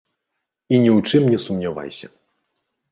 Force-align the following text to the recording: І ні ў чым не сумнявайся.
І 0.75 0.79
ні 0.85 0.89
ў 0.97 1.21
чым 1.21 1.31
не 1.35 1.39
сумнявайся. 1.47 2.07